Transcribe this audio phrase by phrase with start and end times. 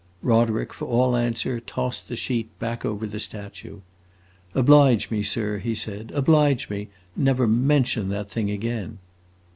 [0.23, 3.81] Roderick, for all answer, tossed the sheet back over the statue.
[4.55, 6.87] "Oblige me, sir," he said, "oblige me!
[7.15, 8.97] Never mention that thing again."